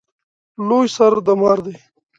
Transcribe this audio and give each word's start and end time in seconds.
لوی 0.67 0.87
سر 0.95 1.13
د 1.25 1.27
مار 1.41 1.59
دی 1.65 1.75